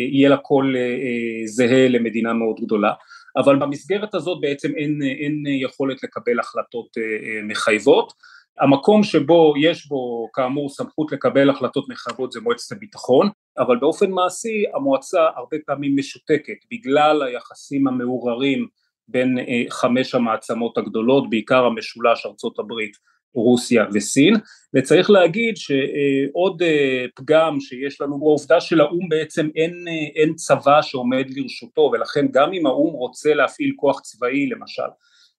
יהיה 0.00 0.28
לה 0.28 0.36
קול 0.36 0.76
אה, 0.76 1.46
זהה 1.46 1.88
למדינה 1.88 2.32
מאוד 2.32 2.60
גדולה 2.60 2.92
אבל 3.36 3.56
במסגרת 3.56 4.14
הזאת 4.14 4.40
בעצם 4.40 4.68
אין, 4.76 4.98
אין 5.02 5.42
יכולת 5.46 6.02
לקבל 6.02 6.40
החלטות 6.40 6.86
אה, 6.98 7.02
אה, 7.02 7.42
מחייבות. 7.42 8.12
המקום 8.60 9.02
שבו 9.02 9.54
יש 9.60 9.88
בו 9.88 10.28
כאמור 10.32 10.68
סמכות 10.68 11.12
לקבל 11.12 11.50
החלטות 11.50 11.88
מחייבות 11.88 12.32
זה 12.32 12.40
מועצת 12.40 12.76
הביטחון, 12.76 13.28
אבל 13.58 13.76
באופן 13.78 14.10
מעשי 14.10 14.64
המועצה 14.74 15.20
הרבה 15.36 15.56
פעמים 15.66 15.96
משותקת 15.96 16.56
בגלל 16.70 17.22
היחסים 17.22 17.88
המעורערים 17.88 18.66
בין 19.08 19.38
אה, 19.38 19.62
חמש 19.70 20.14
המעצמות 20.14 20.78
הגדולות, 20.78 21.30
בעיקר 21.30 21.64
המשולש 21.64 22.26
ארצות 22.26 22.58
הברית 22.58 22.96
רוסיה 23.34 23.84
וסין, 23.94 24.34
וצריך 24.74 25.10
להגיד 25.10 25.54
שעוד 25.56 26.62
אה, 26.62 27.04
פגם 27.14 27.60
שיש 27.60 28.00
לנו 28.00 28.14
הוא 28.14 28.28
העובדה 28.28 28.60
שלאו"ם 28.60 29.08
בעצם 29.08 29.48
אין, 29.56 29.84
אה, 29.88 30.22
אין 30.22 30.34
צבא 30.34 30.82
שעומד 30.82 31.24
לרשותו 31.36 31.90
ולכן 31.92 32.26
גם 32.30 32.52
אם 32.52 32.66
האו"ם 32.66 32.92
רוצה 32.92 33.34
להפעיל 33.34 33.72
כוח 33.76 34.00
צבאי 34.00 34.46
למשל 34.46 34.90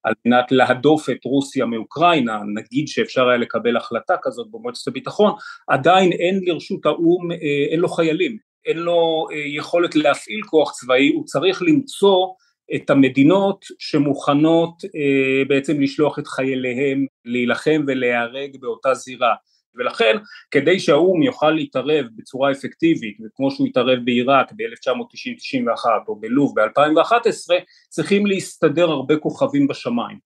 על 0.03 0.13
מנת 0.25 0.51
להדוף 0.51 1.09
את 1.09 1.25
רוסיה 1.25 1.65
מאוקראינה, 1.65 2.39
נגיד 2.53 2.87
שאפשר 2.87 3.29
היה 3.29 3.37
לקבל 3.37 3.77
החלטה 3.77 4.15
כזאת 4.21 4.47
במועצת 4.51 4.87
הביטחון, 4.87 5.31
עדיין 5.67 6.11
אין 6.11 6.39
לרשות 6.43 6.85
האו"ם, 6.85 7.31
אה, 7.31 7.37
אין 7.71 7.79
לו 7.79 7.89
חיילים, 7.89 8.37
אין 8.65 8.77
לו 8.77 9.27
יכולת 9.55 9.95
להפעיל 9.95 10.41
כוח 10.41 10.71
צבאי, 10.71 11.09
הוא 11.09 11.25
צריך 11.25 11.61
למצוא 11.61 12.27
את 12.75 12.89
המדינות 12.89 13.65
שמוכנות 13.79 14.83
אה, 14.95 15.45
בעצם 15.47 15.81
לשלוח 15.81 16.19
את 16.19 16.27
חייליהם 16.27 17.05
להילחם 17.25 17.83
ולהיהרג 17.87 18.57
באותה 18.59 18.93
זירה. 18.93 19.35
ולכן 19.75 20.17
כדי 20.51 20.79
שהאו"ם 20.79 21.23
יוכל 21.23 21.51
להתערב 21.51 22.05
בצורה 22.15 22.51
אפקטיבית 22.51 23.17
וכמו 23.25 23.51
שהוא 23.51 23.67
התערב 23.67 23.99
בעיראק 24.05 24.51
ב-1990-91 24.51 25.85
או 26.07 26.15
בלוב 26.15 26.59
ב-2011 26.59 27.53
צריכים 27.89 28.25
להסתדר 28.25 28.89
הרבה 28.89 29.17
כוכבים 29.17 29.67
בשמיים. 29.67 30.17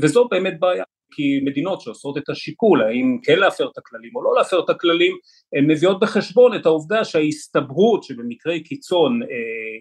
וזו 0.00 0.28
באמת 0.28 0.60
בעיה 0.60 0.84
כי 1.14 1.40
מדינות 1.44 1.80
שעושות 1.80 2.18
את 2.18 2.28
השיקול 2.28 2.82
האם 2.82 3.18
כן 3.22 3.38
להפר 3.38 3.68
את 3.72 3.78
הכללים 3.78 4.10
או 4.16 4.24
לא 4.24 4.34
להפר 4.36 4.60
את 4.64 4.70
הכללים 4.70 5.16
הן 5.52 5.70
מביאות 5.70 6.00
בחשבון 6.00 6.54
את 6.54 6.66
העובדה 6.66 7.04
שההסתברות 7.04 8.02
שבמקרי 8.02 8.62
קיצון 8.62 9.22
אה, 9.22 9.28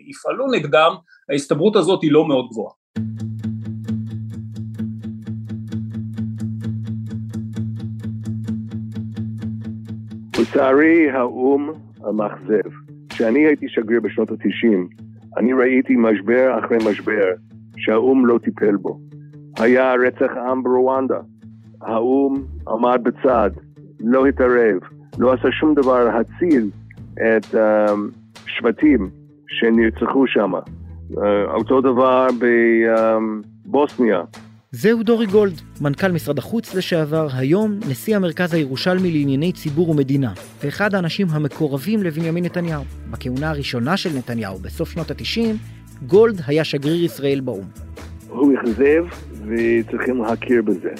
יפעלו 0.09 0.51
נגדם 0.51 0.95
ההסתברות 1.29 1.75
הזאת 1.75 2.01
היא 2.01 2.11
לא 2.11 2.27
מאוד 2.27 2.47
גבוהה. 2.51 2.73
לצערי 10.39 11.11
האו"ם 11.11 11.69
המאכזב. 12.03 12.69
כשאני 13.09 13.45
הייתי 13.45 13.65
שגריר 13.69 13.99
בשנות 13.99 14.31
התשעים, 14.31 14.89
אני 15.37 15.53
ראיתי 15.53 15.93
משבר 15.97 16.59
אחרי 16.59 16.77
משבר 16.91 17.25
שהאו"ם 17.77 18.25
לא 18.25 18.39
טיפל 18.43 18.75
בו. 18.75 19.12
היה 19.59 19.93
רצח 19.93 20.31
עם 20.37 20.63
ברואנדה, 20.63 21.19
האו"ם 21.81 22.43
עמד 22.67 23.01
בצד, 23.03 23.49
לא 23.99 24.25
התערב, 24.25 24.77
לא 25.17 25.33
עשה 25.33 25.51
שום 25.51 25.73
דבר 25.75 26.05
להציל 26.05 26.69
את 27.15 27.55
השבטים 27.55 29.09
שנרצחו 29.47 30.27
שם. 30.27 30.53
אה, 30.53 31.53
אותו 31.53 31.81
דבר 31.81 32.27
בבוסניה. 33.65 34.21
זהו 34.71 35.03
דורי 35.03 35.25
גולד, 35.25 35.61
מנכ"ל 35.81 36.11
משרד 36.11 36.37
החוץ 36.37 36.75
לשעבר, 36.75 37.27
היום 37.37 37.79
נשיא 37.89 38.15
המרכז 38.15 38.53
הירושלמי 38.53 39.11
לענייני 39.11 39.51
ציבור 39.51 39.89
ומדינה, 39.89 40.33
ואחד 40.63 40.95
האנשים 40.95 41.27
המקורבים 41.31 42.03
לבנימין 42.03 42.45
נתניהו. 42.45 42.83
בכהונה 43.11 43.49
הראשונה 43.49 43.97
של 43.97 44.09
נתניהו, 44.17 44.57
בסוף 44.57 44.89
שנות 44.89 45.11
ה-90, 45.11 45.55
גולד 46.07 46.41
היה 46.47 46.63
שגריר 46.63 47.05
ישראל 47.05 47.39
באו"ם. 47.39 47.65
הוא 48.29 48.53
אכזב 48.59 49.05
וצריכים 49.46 50.22
להכיר 50.22 50.62
בזה. 50.62 50.94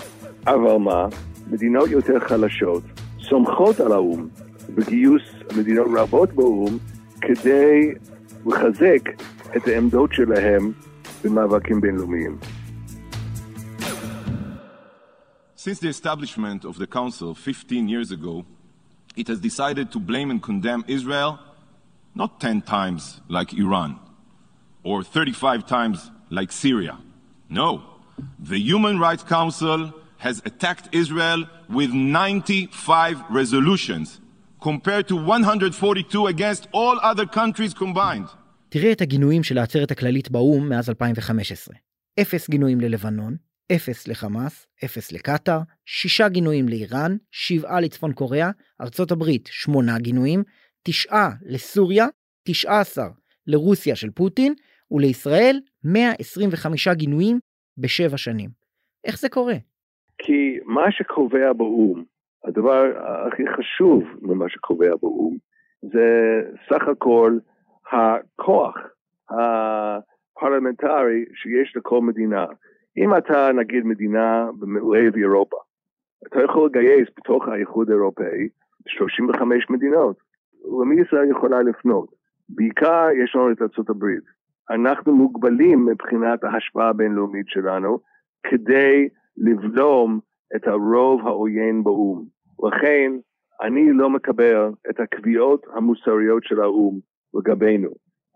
אבל 0.47 0.77
מה, 0.77 1.07
מדינות 1.51 1.91
יותר 1.91 2.21
חלשות 2.21 2.83
סומכות 3.21 3.81
על 3.81 3.93
האו"ם 3.93 4.29
בגיוס 4.75 5.23
מדינות 5.57 5.87
רבות 5.97 6.33
באו"ם 6.33 6.79
כדי 7.21 7.95
לחזק 8.47 9.09
את 9.57 9.69
העמדות 9.69 10.13
שלהם 10.13 10.73
במאבקים 11.25 11.81
בינלאומיים. 11.81 12.39
Since 15.57 15.81
the 15.81 15.89
establishment 15.89 16.65
of 16.65 16.79
the 16.79 16.87
Council 16.87 17.35
15 17.35 17.89
years 17.89 18.11
ago, 18.13 18.45
it 19.17 19.27
has 19.29 19.41
decided 19.41 19.91
to 19.93 19.99
blame 19.99 20.31
and 20.31 20.41
condemn 20.41 20.85
Israel 20.87 21.39
not 22.15 22.41
10 22.41 22.63
times 22.63 23.21
like 23.29 23.53
Iran 23.53 23.99
or 24.85 25.03
35 25.03 25.67
times 25.67 26.11
like 26.31 26.53
Syria. 26.53 26.97
No, 27.51 27.83
the 28.40 28.60
Human 28.72 29.00
Rights 29.00 29.24
Council 29.24 29.92
has 30.18 30.42
attacked 30.46 30.88
Israel 30.92 31.44
with 31.70 31.92
95 31.92 33.18
resolutions 33.30 34.20
compared 34.62 35.08
to 35.10 35.16
142 35.16 36.28
against 36.28 36.68
all 36.72 36.98
other 37.02 37.26
countries 37.26 37.74
combined. 37.74 38.28
תראה 38.70 38.92
את 38.92 39.02
הגינויים 39.02 39.44
של 39.44 39.58
העצרת 39.58 39.92
הכללית 39.92 40.32
באו"ם 40.32 40.70
מאז 40.70 40.90
2015. 40.90 41.76
אפס 42.22 42.50
גינויים 42.50 42.82
ללבנון, 42.82 43.36
אפס 43.72 44.08
לחמאס, 44.08 44.66
אפס 44.86 45.12
לקטאר, 45.12 45.60
שישה 45.86 46.30
גינויים 46.30 46.70
לאיראן, 46.70 47.18
שבעה 47.32 47.80
לצפון 47.80 48.14
קוריאה, 48.14 48.50
ארצות 48.82 49.12
הברית 49.12 49.50
שמונה 49.52 50.00
גינויים, 50.00 50.44
תשעה 50.84 51.30
לסוריה, 51.46 52.08
תשעה 52.44 52.80
עשר 52.80 53.08
לרוסיה 53.48 53.96
של 53.96 54.10
פוטין 54.10 54.54
ולישראל 54.92 55.60
125 55.84 56.88
גינויים 56.88 57.40
בשבע 57.78 58.18
שנים. 58.18 58.50
איך 59.06 59.20
זה 59.20 59.30
קורה? 59.30 59.56
כי 60.18 60.60
מה 60.66 60.92
שקובע 60.92 61.54
באו"ם, 61.54 62.04
הדבר 62.46 62.84
הכי 63.28 63.44
חשוב 63.58 64.04
ממה 64.22 64.50
שקובע 64.50 64.96
באו"ם, 65.02 65.38
זה 65.82 66.42
סך 66.70 66.88
הכל 66.88 67.38
הכוח 67.92 68.76
הפרלמנטרי 69.30 71.26
שיש 71.36 71.76
לכל 71.76 72.02
מדינה. 72.02 72.46
אם 72.98 73.18
אתה 73.18 73.52
נגיד 73.52 73.86
מדינה 73.86 74.50
באוהב 74.54 75.16
אירופה, 75.16 75.58
אתה 76.28 76.44
יכול 76.44 76.70
לגייס 76.70 77.08
בתוך 77.18 77.48
האיחוד 77.48 77.90
האירופאי 77.90 78.50
35 78.88 79.70
מדינות, 79.70 80.18
ומי 80.66 81.02
ישראל 81.02 81.30
יכולה 81.30 81.62
לפנות? 81.62 82.10
בעיקר 82.50 83.08
יש 83.24 83.36
לנו 83.36 83.52
את 83.52 83.62
ארה"ב. 83.62 84.06
אנחנו 84.70 85.16
מוגבלים 85.16 85.86
מבחינת 85.86 86.44
ההשפעה 86.44 86.90
הבינלאומית 86.90 87.46
שלנו 87.48 88.00
כדי 88.44 89.08
לבלום 89.38 90.20
את 90.56 90.68
הרוב 90.68 91.28
העוין 91.28 91.84
באו"ם. 91.84 92.26
לכן 92.68 93.12
אני 93.62 93.94
לא 93.94 94.10
מקבל 94.10 94.70
את 94.90 95.00
הקביעות 95.00 95.66
המוסריות 95.74 96.44
של 96.44 96.62
האו"ם 96.62 97.00
לגבינו. 97.34 97.90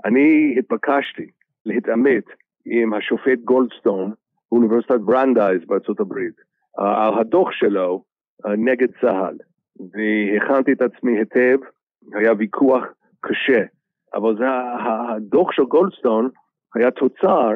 אני 0.05 0.55
התבקשתי 0.59 1.31
להתעמת 1.65 2.23
עם 2.65 2.93
השופט 2.93 3.39
גולדסטון 3.43 4.13
באוניברסיטת 4.51 4.99
ברנדייז 4.99 5.65
בארצות 5.67 5.99
הברית 5.99 6.35
על 6.77 7.19
הדוח 7.19 7.51
שלו 7.51 8.03
נגד 8.57 8.87
צה"ל 9.01 9.37
והכנתי 9.79 10.71
את 10.71 10.81
עצמי 10.81 11.17
היטב, 11.19 11.57
היה 12.13 12.33
ויכוח 12.37 12.83
קשה, 13.21 13.63
אבל 14.17 14.37
זה 14.37 14.45
הדוח 14.89 15.51
של 15.51 15.63
גולדסטון 15.63 16.29
היה 16.75 16.91
תוצר 16.91 17.49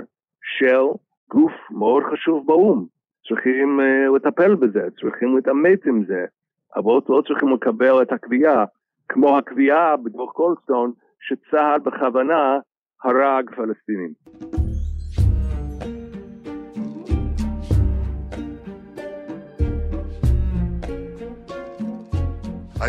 של 0.60 0.86
גוף 1.30 1.52
מאוד 1.72 2.04
חשוב 2.12 2.48
באו"ם. 2.48 2.86
צריכים 3.28 3.80
uh, 3.80 4.16
לטפל 4.16 4.56
בזה, 4.56 4.88
צריכים 5.02 5.36
להתעמת 5.36 5.86
עם 5.86 6.06
זה, 6.06 6.26
אבל 6.76 6.94
לא 7.10 7.22
צריכים 7.28 7.50
לקבל 7.50 8.02
את 8.02 8.12
הקביעה, 8.12 8.66
כמו 9.10 9.38
הקביעה 9.38 9.98
בדוח 9.98 10.34
גולדסטון, 10.34 10.92
שצה"ל 11.20 11.80
בכוונה 11.80 12.60
הרג 13.04 13.50
פלסטינים. 13.56 14.61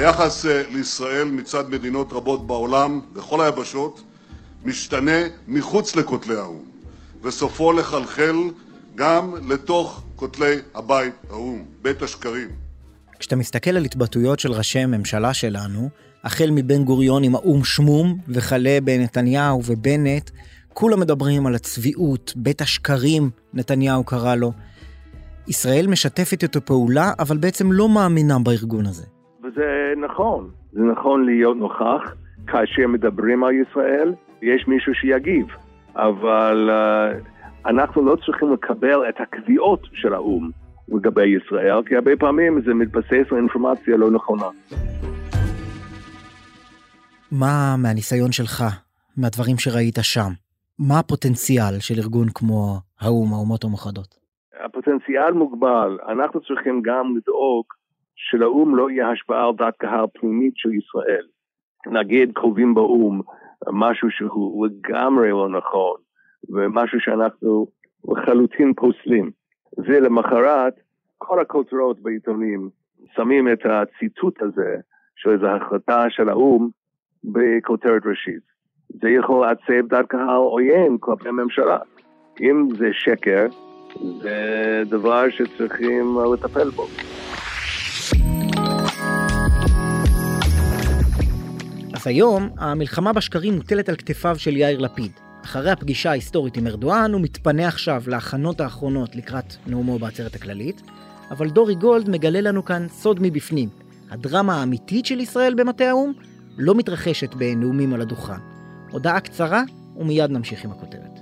היחס 0.03 0.47
אה, 0.47 0.63
לישראל 0.71 1.29
מצד 1.29 1.71
מדינות 1.71 2.13
רבות 2.13 2.47
בעולם, 2.47 3.01
בכל 3.13 3.41
היבשות, 3.41 4.03
משתנה 4.65 5.21
מחוץ 5.49 5.97
לכותלי 5.97 6.35
האו"ם, 6.35 6.65
וסופו 7.23 7.73
לחלחל 7.73 8.37
גם 8.95 9.35
לתוך 9.49 10.03
כותלי 10.17 10.57
הבית 10.75 11.15
האו"ם, 11.31 11.65
בית 11.83 12.03
השקרים. 12.03 12.49
כשאתה 13.19 13.37
מסתכל 13.37 13.71
על 13.71 13.85
התבטאויות 13.85 14.41
של 14.41 14.53
ראשי 14.53 14.79
הממשלה 14.79 15.35
שלנו, 15.35 15.89
החל 16.25 16.51
מבן 16.51 16.85
גוריון 16.85 17.25
עם 17.25 17.35
האו"ם 17.35 17.65
שמום, 17.65 18.19
וכלה 18.29 18.79
בנתניהו 18.85 19.63
ובנט, 19.67 20.31
כולם 20.73 21.01
מדברים 21.01 21.47
על 21.47 21.55
הצביעות, 21.55 22.33
בית 22.37 22.61
השקרים, 22.61 23.31
נתניהו 23.55 24.05
קרא 24.05 24.35
לו. 24.35 24.53
ישראל 25.49 25.87
משתפת 25.87 26.43
איתו 26.43 26.65
פעולה, 26.65 27.13
אבל 27.19 27.37
בעצם 27.37 27.73
לא 27.73 27.89
מאמינה 27.89 28.39
בארגון 28.39 28.87
הזה. 28.87 29.12
וזה 29.53 29.93
נכון, 29.97 30.51
זה 30.73 30.81
נכון 30.83 31.25
להיות 31.27 31.57
נוכח 31.57 32.15
כאשר 32.47 32.87
מדברים 32.89 33.45
על 33.45 33.53
ישראל, 33.55 34.15
יש 34.43 34.69
מישהו 34.69 34.95
שיגיב, 34.95 35.47
אבל 35.97 36.71
uh, 36.71 37.69
אנחנו 37.69 38.05
לא 38.05 38.17
צריכים 38.27 38.53
לקבל 38.53 39.09
את 39.09 39.15
הקביעות 39.21 39.81
של 39.93 40.15
האו"ם 40.15 40.51
לגבי 40.89 41.29
ישראל, 41.37 41.83
כי 41.87 41.95
הרבה 41.95 42.11
פעמים 42.17 42.61
זה 42.63 42.75
מתבסס 42.75 43.27
על 43.31 43.37
אינפורמציה 43.37 43.97
לא 43.97 44.11
נכונה. 44.11 44.49
מה 47.33 47.75
מהניסיון 47.83 48.33
שלך, 48.33 48.63
מהדברים 49.17 49.57
שראית 49.59 49.99
שם, 50.03 50.31
מה 50.79 50.99
הפוטנציאל 50.99 51.79
של 51.81 51.95
ארגון 51.99 52.29
כמו 52.35 52.79
האו"ם, 53.01 53.33
האומות 53.33 53.65
המאוחדות? 53.65 54.15
הפוטנציאל 54.65 55.33
מוגבל, 55.33 55.99
אנחנו 56.09 56.41
צריכים 56.41 56.83
גם 56.85 57.17
לדאוג 57.17 57.65
שלאו"ם 58.31 58.77
לא 58.77 58.91
יהיה 58.91 59.11
השפעה 59.11 59.47
על 59.47 59.55
דת 59.59 59.77
קהל 59.77 60.05
פנימית 60.15 60.53
של 60.57 60.71
ישראל. 60.75 61.27
נגיד 61.87 62.33
קובעים 62.33 62.75
באו"ם 62.75 63.21
משהו 63.73 64.11
שהוא 64.11 64.67
לגמרי 64.67 65.31
לא 65.31 65.49
נכון, 65.49 65.97
ומשהו 66.49 67.01
שאנחנו 67.01 67.67
לחלוטין 68.09 68.75
פוסלים. 68.75 69.31
ולמחרת, 69.79 70.75
כל 71.19 71.41
הכותרות 71.41 72.01
בעיתונים 72.01 72.71
שמים 73.15 73.49
את 73.53 73.59
הציטוט 73.65 74.43
הזה 74.43 74.77
של 75.17 75.31
איזו 75.31 75.47
החלטה 75.47 76.05
של 76.09 76.29
האו"ם 76.29 76.69
בכותרת 77.25 78.03
ראשית. 78.07 78.43
זה 78.89 79.09
יכול 79.11 79.47
לעצב 79.47 79.87
דת 79.89 80.07
קהל 80.07 80.37
עוין 80.37 80.97
כלפי 81.01 81.29
הממשלה. 81.29 81.79
אם 82.41 82.69
זה 82.79 82.89
שקר, 82.93 83.47
זה 84.23 84.83
דבר 84.91 85.31
שצריכים 85.31 86.17
לטפל 86.35 86.71
בו. 86.71 86.87
אז 92.03 92.07
היום 92.07 92.49
המלחמה 92.59 93.13
בשקרים 93.13 93.55
מוטלת 93.55 93.89
על 93.89 93.97
כתפיו 93.97 94.39
של 94.39 94.57
יאיר 94.57 94.79
לפיד. 94.79 95.13
אחרי 95.45 95.71
הפגישה 95.71 96.11
ההיסטורית 96.11 96.57
עם 96.57 96.67
ארדואן 96.67 97.13
הוא 97.13 97.21
מתפנה 97.21 97.69
עכשיו 97.69 98.03
להכנות 98.07 98.61
האחרונות 98.61 99.17
לקראת 99.17 99.55
נאומו 99.67 99.99
בעצרת 99.99 100.35
הכללית, 100.35 100.83
אבל 101.31 101.51
דורי 101.51 101.75
גולד 101.75 102.09
מגלה 102.09 102.41
לנו 102.41 102.65
כאן 102.65 102.87
סוד 102.89 103.19
מבפנים. 103.21 103.69
הדרמה 104.11 104.61
האמיתית 104.61 105.07
של 105.07 105.21
ישראל 105.21 105.55
במטה 105.55 105.85
האו"ם 105.85 106.13
לא 106.59 106.75
מתרחשת 106.75 107.35
בנאומים 107.35 107.95
על 107.95 108.01
הדוכן. 108.01 108.41
הודעה 108.91 109.21
קצרה 109.21 109.63
ומיד 109.97 110.31
נמשיך 110.31 110.65
עם 110.65 110.71
הכותרת. 110.71 111.22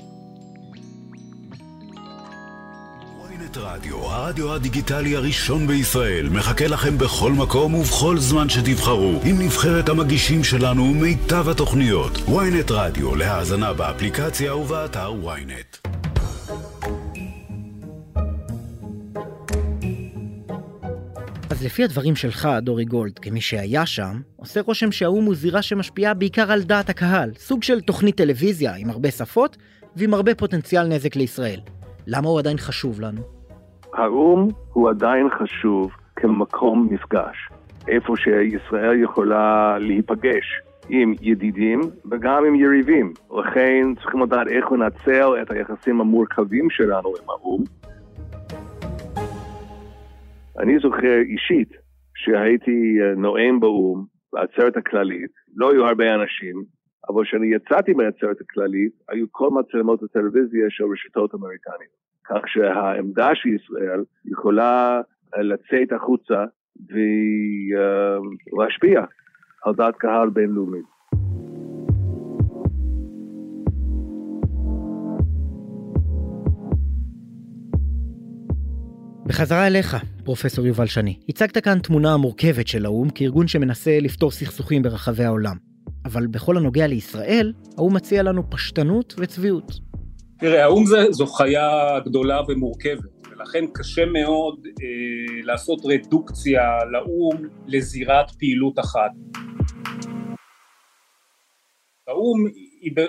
Ynet 3.54 3.58
רדיו, 3.58 3.96
הרדיו 3.96 4.54
הדיגיטלי 4.54 5.16
הראשון 5.16 5.66
בישראל, 5.66 6.28
מחכה 6.28 6.66
לכם 6.66 6.98
בכל 6.98 7.32
מקום 7.32 7.74
ובכל 7.74 8.18
זמן 8.18 8.48
שתבחרו, 8.48 9.20
עם 9.24 9.42
נבחרת 9.42 9.88
המגישים 9.88 10.44
שלנו 10.44 10.82
ומיטב 10.82 11.48
התוכניות. 11.48 12.12
ynet 12.16 12.72
רדיו, 12.72 13.16
להאזנה 13.16 13.72
באפליקציה 13.72 14.56
ובאתר 14.56 15.12
ynet. 15.24 15.88
אז 21.50 21.64
לפי 21.64 21.84
הדברים 21.84 22.16
שלך, 22.16 22.48
דורי 22.62 22.84
גולד, 22.84 23.18
כמי 23.18 23.40
שהיה 23.40 23.86
שם, 23.86 24.20
עושה 24.36 24.60
רושם 24.60 24.92
שהאו"ם 24.92 25.24
הוא 25.24 25.34
זירה 25.34 25.62
שמשפיעה 25.62 26.14
בעיקר 26.14 26.52
על 26.52 26.62
דעת 26.62 26.90
הקהל, 26.90 27.30
סוג 27.38 27.62
של 27.62 27.80
תוכנית 27.80 28.16
טלוויזיה 28.16 28.74
עם 28.74 28.90
הרבה 28.90 29.10
שפות 29.10 29.56
ועם 29.96 30.14
הרבה 30.14 30.34
פוטנציאל 30.34 30.86
נזק 30.86 31.16
לישראל. 31.16 31.60
למה 32.06 32.28
הוא 32.28 32.38
עדיין 32.38 32.58
חשוב 32.58 33.00
לנו? 33.00 33.39
האו"ם 33.94 34.48
הוא 34.72 34.90
עדיין 34.90 35.28
חשוב 35.30 35.90
כמקום 36.16 36.88
מפגש, 36.90 37.48
איפה 37.88 38.14
שישראל 38.16 39.02
יכולה 39.02 39.78
להיפגש 39.78 40.62
עם 40.88 41.14
ידידים 41.20 41.80
וגם 42.10 42.44
עם 42.44 42.54
יריבים. 42.54 43.12
לכן 43.38 43.94
צריכים 43.94 44.22
לדעת 44.22 44.46
איך 44.48 44.72
לנצל 44.72 45.42
את 45.42 45.50
היחסים 45.50 46.00
המורכבים 46.00 46.70
שלנו 46.70 47.08
עם 47.08 47.30
האו"ם. 47.30 47.64
אני 50.58 50.78
זוכר 50.78 51.18
אישית 51.20 51.72
שהייתי 52.14 52.98
נואם 53.16 53.60
באו"ם 53.60 54.04
בעצרת 54.32 54.76
הכללית, 54.76 55.30
לא 55.56 55.70
היו 55.72 55.86
הרבה 55.86 56.14
אנשים, 56.14 56.64
אבל 57.08 57.24
כשאני 57.24 57.54
יצאתי 57.54 57.92
מהעצרת 57.92 58.40
הכללית, 58.40 58.92
היו 59.08 59.26
כל 59.30 59.48
מצלמות 59.50 60.02
הטלוויזיה 60.02 60.66
של 60.68 60.84
רשתות 60.92 61.34
אמריקניות. 61.34 62.09
כך 62.30 62.40
שהעמדה 62.46 63.30
של 63.34 63.48
ישראל 63.48 64.04
יכולה 64.24 65.00
לצאת 65.36 65.92
החוצה 65.96 66.44
ולהשפיע 68.52 69.00
על 69.64 69.74
דעת 69.74 69.96
קהל 69.96 70.30
בינלאומית. 70.30 70.84
בחזרה 79.26 79.66
אליך, 79.66 79.96
פרופסור 80.24 80.66
יובל 80.66 80.86
שני. 80.86 81.18
הצגת 81.28 81.58
כאן 81.58 81.78
תמונה 81.78 82.16
מורכבת 82.16 82.66
של 82.66 82.86
האו"ם 82.86 83.10
כארגון 83.10 83.48
שמנסה 83.48 83.98
לפתור 84.00 84.30
סכסוכים 84.30 84.82
ברחבי 84.82 85.24
העולם. 85.24 85.56
אבל 86.04 86.26
בכל 86.26 86.56
הנוגע 86.56 86.86
לישראל, 86.86 87.52
האו"ם 87.78 87.96
מציע 87.96 88.22
לנו 88.22 88.50
פשטנות 88.50 89.14
וצביעות. 89.18 89.89
תראה, 90.40 90.64
האו"ם 90.64 90.84
זו 91.10 91.26
חיה 91.26 92.00
גדולה 92.04 92.40
ומורכבת, 92.48 93.28
ולכן 93.30 93.64
קשה 93.74 94.04
מאוד 94.04 94.66
אה, 94.66 95.42
לעשות 95.42 95.78
רדוקציה 95.84 96.62
לאו"ם 96.92 97.48
לזירת 97.66 98.30
פעילות 98.38 98.78
אחת. 98.78 99.10
האו"ם 102.08 102.44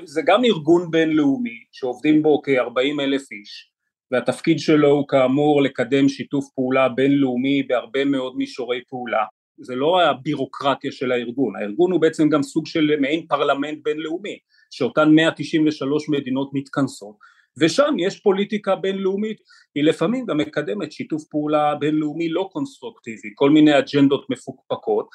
זה 0.05 0.21
גם 0.25 0.45
ארגון 0.45 0.91
בינלאומי 0.91 1.63
שעובדים 1.71 2.23
בו 2.23 2.41
כ-40 2.43 3.01
אלף 3.01 3.31
איש 3.31 3.71
והתפקיד 4.11 4.59
שלו 4.59 4.89
הוא 4.89 5.07
כאמור 5.07 5.61
לקדם 5.61 6.09
שיתוף 6.09 6.45
פעולה 6.55 6.89
בינלאומי 6.89 7.63
בהרבה 7.63 8.05
מאוד 8.05 8.37
מישורי 8.37 8.81
פעולה 8.89 9.23
זה 9.57 9.75
לא 9.75 10.01
הבירוקרטיה 10.01 10.91
של 10.91 11.11
הארגון, 11.11 11.55
הארגון 11.55 11.91
הוא 11.91 12.01
בעצם 12.01 12.29
גם 12.29 12.43
סוג 12.43 12.67
של 12.67 12.95
מעין 12.99 13.25
פרלמנט 13.27 13.77
בינלאומי 13.83 14.37
שאותן 14.71 15.09
193 15.15 16.09
מדינות 16.09 16.49
מתכנסות. 16.53 17.15
ושם 17.59 17.95
יש 17.99 18.19
פוליטיקה 18.19 18.75
בינלאומית, 18.75 19.37
היא 19.75 19.83
לפעמים 19.83 20.25
גם 20.25 20.37
מקדמת 20.37 20.91
שיתוף 20.91 21.23
פעולה 21.29 21.75
בינלאומי 21.75 22.29
לא 22.29 22.49
קונסטרוקטיבי, 22.51 23.29
כל 23.35 23.49
מיני 23.49 23.79
אג'נדות 23.79 24.29
מפוקפקות. 24.29 25.07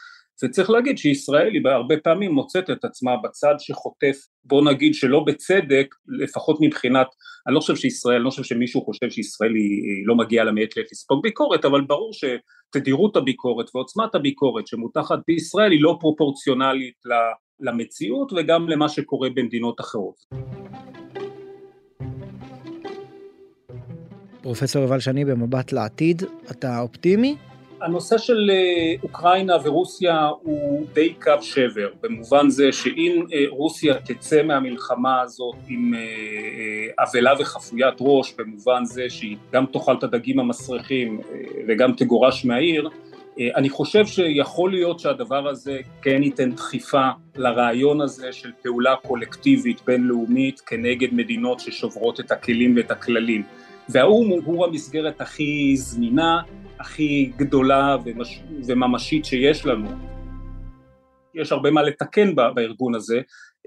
וצריך 0.45 0.71
להגיד 0.71 0.99
שישראל 0.99 1.55
היא 1.55 1.62
הרבה 1.64 1.95
פעמים 1.97 2.33
מוצאת 2.33 2.71
את 2.71 2.85
עצמה 2.85 3.11
בצד 3.25 3.55
שחוטף, 3.59 4.16
בוא 4.45 4.71
נגיד 4.71 4.95
שלא 4.95 5.25
בצדק, 5.27 5.95
לפחות 6.09 6.57
מבחינת, 6.61 7.07
אני 7.47 7.55
לא 7.55 7.61
חושב 7.61 7.77
שישראל, 7.77 8.16
אני 8.16 8.25
לא 8.25 8.31
חושב 8.31 8.42
שמישהו 8.42 8.85
חושב 8.85 9.11
שישראל 9.11 9.55
היא, 9.55 9.83
היא 9.83 10.07
לא 10.07 10.14
מגיעה 10.14 10.45
לה 10.45 10.53
מעת 10.53 10.77
לעת 10.77 10.87
לספוג 10.92 11.23
ביקורת, 11.23 11.64
אבל 11.64 11.81
ברור 11.81 12.11
שתדירות 12.12 13.16
הביקורת 13.16 13.66
ועוצמת 13.75 14.14
הביקורת 14.14 14.66
שמותחת 14.66 15.19
בישראל 15.29 15.73
היא 15.73 15.83
לא 15.83 15.97
פרופורציונלית 16.01 16.95
למציאות 17.61 18.33
וגם 18.37 18.69
למה 18.69 18.88
שקורה 18.88 19.29
במדינות 19.35 19.81
אחרות. 19.81 20.25
פרופסור 24.42 24.83
יובל 24.83 25.01
שני 25.01 25.25
במבט 25.25 25.73
לעתיד, 25.73 26.23
אתה 26.51 26.81
אופטימי? 26.81 27.37
הנושא 27.81 28.19
של 28.19 28.51
אה, 28.51 28.95
אוקראינה 29.03 29.57
ורוסיה 29.64 30.29
הוא 30.42 30.87
די 30.92 31.14
קו 31.14 31.33
שבר, 31.40 31.88
במובן 32.03 32.51
זה 32.51 32.73
שאם 32.73 33.27
אה, 33.33 33.45
רוסיה 33.49 33.95
תצא 33.95 34.42
מהמלחמה 34.42 35.21
הזאת 35.21 35.57
עם 35.69 35.95
אה, 35.95 37.05
אבלה 37.05 37.33
וחפוית 37.38 37.95
ראש, 38.01 38.35
במובן 38.38 38.85
זה 38.85 39.11
שהיא 39.11 39.37
גם 39.53 39.66
תאכל 39.66 39.95
את 39.95 40.03
הדגים 40.03 40.40
המסריחים 40.40 41.21
וגם 41.69 41.92
תגורש 41.92 42.45
מהעיר, 42.45 42.88
אני 43.40 43.70
חושב 43.70 44.07
שיכול 44.07 44.70
להיות 44.70 45.01
שהדבר 45.01 45.49
הזה 45.49 45.79
כן 46.03 46.22
ייתן 46.22 46.53
דחיפה 46.53 47.09
לרעיון 47.37 48.01
הזה 48.01 48.33
של 48.33 48.53
פעולה 48.62 48.96
קולקטיבית 48.96 49.81
בינלאומית 49.87 50.61
כנגד 50.61 51.14
מדינות 51.14 51.61
ששוברות 51.61 52.20
את 52.20 52.31
הכלים 52.31 52.77
ואת 52.77 52.90
הכללים. 52.90 53.42
והאו"ם 53.88 54.31
הוא 54.44 54.66
המסגרת 54.66 55.20
הכי 55.20 55.77
זמינה, 55.77 56.42
הכי 56.81 57.33
גדולה 57.37 57.96
ומש... 58.05 58.40
וממשית 58.66 59.25
שיש 59.25 59.66
לנו. 59.66 59.88
יש 61.35 61.53
הרבה 61.53 61.70
מה 61.70 61.83
לתקן 61.83 62.35
בארגון 62.35 62.94
הזה, 62.94 63.20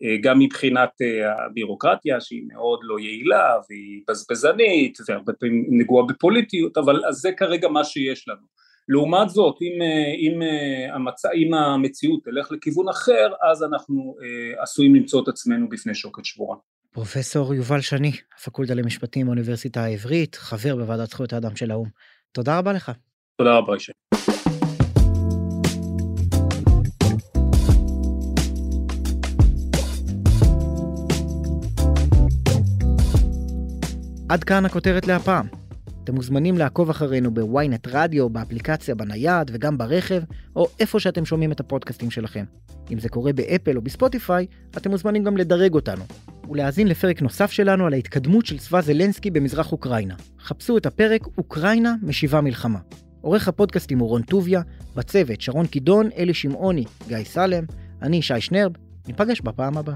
אה, 0.04 0.18
גם 0.22 0.40
מבחינת 0.40 0.90
אה, 1.02 1.46
הבירוקרטיה 1.46 2.22
שהיא 2.22 2.44
מאוד 2.54 2.80
לא 2.84 3.00
יעילה 3.00 3.54
והיא 3.70 4.02
בזבזנית 4.08 4.98
והרבה 5.08 5.34
פעמים 5.34 5.66
נגועה 5.70 6.06
בפוליטיות, 6.06 6.78
אבל 6.78 7.02
זה 7.10 7.32
כרגע 7.32 7.68
מה 7.68 7.84
שיש 7.84 8.28
לנו. 8.28 8.60
לעומת 8.90 9.30
זאת, 9.30 9.56
אם, 9.62 9.82
אה, 9.82 10.14
אם, 10.20 10.40
המצ... 10.96 11.26
אם 11.26 11.54
המציאות 11.54 12.24
תלך 12.24 12.52
לכיוון 12.52 12.90
אחר, 12.90 13.28
אז 13.52 13.64
אנחנו 13.64 14.16
עשויים 14.62 14.96
למצוא 14.96 15.24
את 15.24 15.28
עצמנו 15.28 15.70
בפני 15.70 15.96
שוקת 15.96 16.26
שבורה. 16.26 16.56
פרופסור 16.92 17.54
יובל 17.54 17.82
שני, 17.82 18.12
הפקולטה 18.38 18.74
למשפטים 18.74 19.26
באוניברסיטה 19.26 19.84
העברית, 19.84 20.36
חבר 20.36 20.76
בוועדת 20.76 21.10
זכויות 21.10 21.34
האדם 21.34 21.56
של 21.56 21.72
האו"ם. 21.72 21.90
תודה 22.32 22.58
רבה 22.58 22.74
לך. 22.74 22.92
תודה 23.38 23.58
רבה, 23.58 23.76
ישי. 23.76 23.92
עד 34.30 34.44
כאן 34.44 34.66
הכותרת 34.66 35.08
להפעם. 35.08 35.59
אתם 36.10 36.16
מוזמנים 36.16 36.58
לעקוב 36.58 36.90
אחרינו 36.90 37.34
בוויינט 37.34 37.88
רדיו, 37.88 38.30
באפליקציה, 38.30 38.96
בנייד 38.96 39.52
וגם 39.54 39.78
ברכב, 39.78 40.22
או 40.56 40.68
איפה 40.80 41.00
שאתם 41.00 41.26
שומעים 41.26 41.52
את 41.52 41.60
הפודקאסטים 41.60 42.12
שלכם. 42.12 42.46
אם 42.92 43.00
זה 43.00 43.10
קורה 43.10 43.34
באפל 43.34 43.78
או 43.78 43.82
בספוטיפיי, 43.82 44.46
אתם 44.78 44.92
מוזמנים 44.92 45.24
גם 45.24 45.38
לדרג 45.38 45.74
אותנו. 45.74 46.04
ולהאזין 46.50 46.88
לפרק 46.88 47.22
נוסף 47.22 47.52
שלנו 47.52 47.86
על 47.86 47.94
ההתקדמות 47.94 48.46
של 48.46 48.58
צבא 48.58 48.82
זלנסקי 48.82 49.32
במזרח 49.32 49.72
אוקראינה. 49.72 50.16
חפשו 50.40 50.78
את 50.78 50.86
הפרק 50.86 51.28
אוקראינה 51.38 51.96
משיבה 52.04 52.42
מלחמה. 52.42 52.80
עורך 53.22 53.48
הפודקאסטים 53.48 54.00
הוא 54.00 54.10
רון 54.10 54.22
טוביה, 54.22 54.62
בצוות 54.96 55.42
שרון 55.42 55.66
קידון, 55.66 56.10
אלי 56.18 56.34
שמעוני, 56.34 56.86
גיא 57.08 57.24
סלם, 57.24 57.64
אני 58.02 58.22
שי 58.22 58.42
שנרב, 58.42 58.72
ניפגש 59.08 59.42
בפעם 59.42 59.78
הבאה. 59.78 59.96